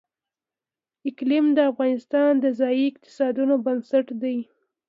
[1.09, 4.37] اقلیم د افغانستان د ځایي اقتصادونو بنسټ دی.